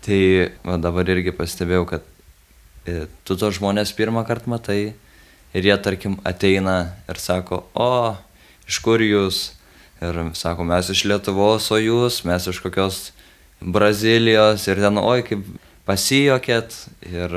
tai 0.05 0.19
va, 0.65 0.77
dabar 0.81 1.07
irgi 1.09 1.33
pastebėjau, 1.35 1.85
kad 1.87 2.07
e, 2.85 3.05
tu 3.23 3.37
to 3.39 3.51
žmonės 3.55 3.93
pirmą 3.95 4.25
kartą 4.27 4.51
matai 4.55 4.79
ir 5.55 5.69
jie, 5.69 5.77
tarkim, 5.79 6.17
ateina 6.27 6.97
ir 7.07 7.21
sako, 7.21 7.63
o, 7.73 8.15
iš 8.67 8.81
kur 8.83 9.03
jūs? 9.03 9.45
Ir 9.97 10.19
sako, 10.37 10.61
mes 10.67 10.91
iš 10.93 11.07
Lietuvos, 11.09 11.71
o 11.73 11.79
jūs, 11.81 12.21
mes 12.27 12.43
iš 12.51 12.59
kokios 12.61 12.99
Brazilijos 13.57 14.67
ir 14.69 14.77
ten, 14.83 14.99
oi, 15.01 15.23
kaip 15.25 15.47
pasijokėt 15.87 16.75
ir 17.09 17.33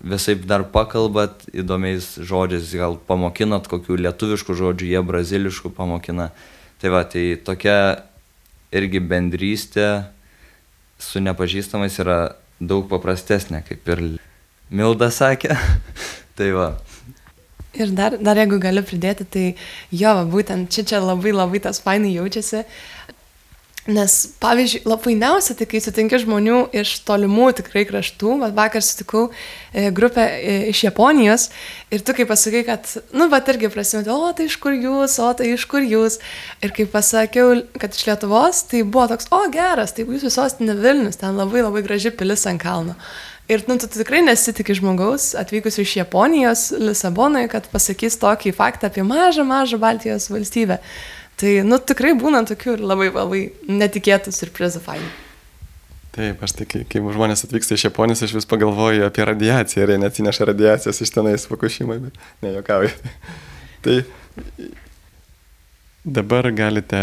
visai 0.00 0.36
dar 0.38 0.64
pakalbat 0.72 1.44
įdomiais 1.52 2.14
žodžiais, 2.22 2.70
gal 2.78 2.96
pamokinat 3.08 3.68
kokių 3.68 3.98
lietuviškų 4.06 4.56
žodžių, 4.62 4.88
jie 4.94 5.02
braziliškų 5.04 5.72
pamokina. 5.74 6.30
Tai 6.78 6.92
va, 6.94 7.02
tai 7.10 7.32
tokia 7.42 7.78
irgi 8.74 9.00
bendrystė 9.02 9.88
su 10.98 11.22
nepažįstamais 11.22 11.96
yra 12.02 12.18
daug 12.58 12.86
paprastesnė, 12.90 13.62
kaip 13.66 13.90
ir 13.94 14.04
Milda 14.70 15.08
sakė. 15.14 15.56
tai 16.38 16.52
va. 16.54 16.72
Ir 17.78 17.92
dar, 17.94 18.16
dar 18.18 18.38
jeigu 18.40 18.58
galiu 18.62 18.82
pridėti, 18.86 19.26
tai 19.28 19.44
jo, 19.94 20.12
būtent 20.32 20.70
čia 20.74 20.84
čia 20.88 21.02
labai 21.02 21.34
labai 21.34 21.60
tas 21.62 21.80
fainai 21.82 22.14
jaučiasi. 22.14 22.64
Nes, 23.88 24.14
pavyzdžiui, 24.42 24.82
labai 24.84 25.04
fainiausia, 25.06 25.54
tai 25.56 25.64
kai 25.70 25.78
sutinki 25.80 26.18
žmonių 26.20 26.58
iš 26.76 26.90
tolimų 27.08 27.46
tikrai 27.56 27.86
kraštų, 27.88 28.34
bet 28.42 28.56
vakar 28.56 28.84
sutikau 28.84 29.22
e, 29.30 29.86
grupę 29.96 30.26
e, 30.26 30.56
iš 30.72 30.82
Japonijos 30.84 31.46
ir 31.94 32.04
tu 32.04 32.12
kaip 32.16 32.28
pasakai, 32.28 32.66
kad, 32.66 32.90
nu, 33.16 33.30
bet 33.32 33.48
irgi 33.48 33.70
prasimėti, 33.72 34.12
o 34.12 34.28
tai 34.36 34.50
iš 34.50 34.58
kur 34.60 34.76
jūs, 34.76 35.16
o 35.24 35.30
tai 35.38 35.54
iš 35.54 35.64
kur 35.70 35.86
jūs. 35.86 36.18
Ir 36.60 36.74
kai 36.76 36.84
pasakiau, 36.90 37.62
kad 37.80 37.96
iš 37.96 38.04
Lietuvos, 38.10 38.66
tai 38.68 38.84
buvo 38.84 39.06
toks, 39.14 39.30
o 39.32 39.40
geras, 39.54 39.96
tai 39.96 40.04
jūsų 40.04 40.34
sostinė 40.36 40.76
Vilnius, 40.82 41.22
ten 41.22 41.40
labai 41.40 41.64
labai 41.64 41.86
graži 41.86 42.12
pilis 42.12 42.44
ant 42.50 42.60
kalno. 42.60 42.98
Ir 43.48 43.62
nu, 43.64 43.78
tu 43.80 43.88
tikrai 43.88 44.20
nesitikė 44.26 44.74
žmogaus 44.76 45.30
atvykusiu 45.40 45.80
iš 45.86 45.94
Japonijos, 46.02 46.66
Lisabonoje, 46.76 47.48
kad 47.48 47.70
pasakys 47.72 48.20
tokį 48.20 48.52
faktą 48.52 48.90
apie 48.90 49.00
mažą, 49.00 49.46
mažą 49.48 49.80
Baltijos 49.80 50.28
valstybę. 50.28 50.76
Tai, 51.38 51.54
nu, 51.66 51.78
tikrai 51.78 52.16
būna 52.18 52.42
tokių 52.48 52.74
ir 52.74 52.82
labai, 52.82 53.08
labai 53.14 53.42
netikėtų 53.70 54.32
surprizų 54.34 54.82
fainų. 54.82 55.10
Taip, 56.18 56.40
aš 56.42 56.56
tai, 56.58 56.66
kai, 56.66 56.80
kai 56.90 56.98
žmonės 56.98 57.44
atvyksta 57.46 57.76
iš 57.76 57.84
Japonijos, 57.86 58.24
aš 58.26 58.34
vis 58.34 58.48
pagalvoju 58.50 59.04
apie 59.06 59.22
radiaciją 59.28 59.84
ir 59.84 59.92
jie 59.94 59.98
neatsineša 60.02 60.48
radiacijos 60.50 60.98
iš 61.04 61.12
tenais 61.14 61.46
Fukushimai, 61.46 62.00
bet 62.08 62.18
nejokauju. 62.42 62.90
tai 63.84 64.00
dabar 66.02 66.50
galite 66.56 67.02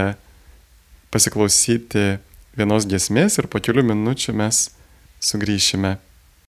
pasiklausyti 1.15 2.17
vienos 2.59 2.87
giesmės 2.91 3.39
ir 3.39 3.47
po 3.47 3.61
kelių 3.63 3.85
minučių 3.93 4.35
mes 4.35 4.65
sugrįšime 5.23 5.95